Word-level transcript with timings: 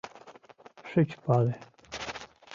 Шыч 0.89 1.09
пале... 1.23 1.53